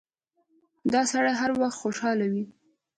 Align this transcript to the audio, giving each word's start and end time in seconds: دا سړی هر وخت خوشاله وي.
دا 0.93 1.01
سړی 1.11 1.31
هر 1.41 1.51
وخت 1.61 1.77
خوشاله 1.81 2.25
وي. 2.31 2.43